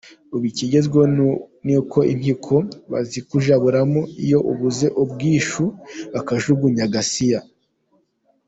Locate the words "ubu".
0.33-0.45